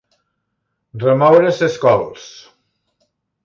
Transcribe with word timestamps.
Remoure 1.03 1.53
ses 1.59 1.77
cols. 1.87 2.27